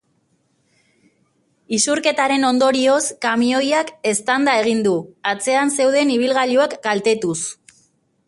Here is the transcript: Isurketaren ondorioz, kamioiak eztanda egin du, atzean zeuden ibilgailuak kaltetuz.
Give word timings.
Isurketaren 1.77 2.47
ondorioz, 2.47 3.03
kamioiak 3.25 3.93
eztanda 4.13 4.57
egin 4.63 4.81
du, 4.87 4.93
atzean 5.33 5.75
zeuden 5.77 6.15
ibilgailuak 6.17 6.75
kaltetuz. 6.89 7.39